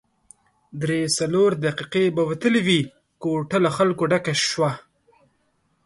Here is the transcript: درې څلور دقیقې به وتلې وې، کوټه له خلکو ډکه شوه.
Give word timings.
درې 0.81 0.99
څلور 1.17 1.49
دقیقې 1.65 2.05
به 2.15 2.23
وتلې 2.29 2.61
وې، 2.67 2.81
کوټه 3.21 3.57
له 3.65 3.69
خلکو 3.77 4.03
ډکه 4.11 4.33
شوه. 4.51 4.71